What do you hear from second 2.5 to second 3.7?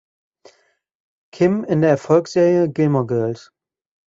"Gilmore Girls".